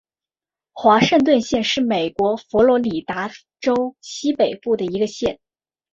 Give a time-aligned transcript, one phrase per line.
[0.71, 5.39] 华盛顿县是美国佛罗里达州西北部的一个县。